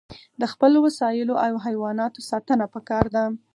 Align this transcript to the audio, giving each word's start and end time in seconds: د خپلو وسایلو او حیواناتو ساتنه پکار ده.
د 0.41 0.43
خپلو 0.51 0.77
وسایلو 0.87 1.33
او 1.45 1.53
حیواناتو 1.65 2.19
ساتنه 2.29 2.65
پکار 2.73 3.05
ده. 3.15 3.23